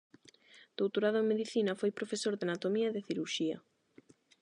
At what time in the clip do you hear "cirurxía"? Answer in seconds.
3.07-3.57